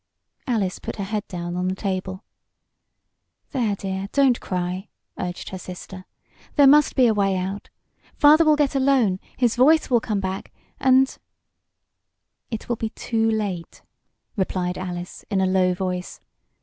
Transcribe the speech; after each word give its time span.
Alice 0.47 0.79
put 0.79 0.95
her 0.95 1.03
head 1.03 1.27
down 1.27 1.55
on 1.55 1.67
the 1.67 1.75
table. 1.75 2.23
"There, 3.51 3.75
dear, 3.75 4.07
don't 4.11 4.39
cry," 4.41 4.89
urged 5.19 5.49
her 5.49 5.59
sister. 5.59 6.05
"There 6.55 6.65
must 6.65 6.95
be 6.95 7.05
a 7.05 7.13
way 7.13 7.37
out. 7.37 7.69
Father 8.15 8.43
will 8.43 8.55
get 8.55 8.73
a 8.73 8.79
loan 8.79 9.19
his 9.37 9.55
voice 9.55 9.91
will 9.91 9.99
come 10.01 10.19
back, 10.19 10.51
and" 10.79 11.15
"It 12.49 12.67
will 12.67 12.77
be 12.77 12.89
too 12.89 13.29
late," 13.29 13.83
replied 14.35 14.75
Alice, 14.75 15.23
in 15.29 15.39
a 15.39 15.45
low 15.45 15.75
voice. 15.75 16.19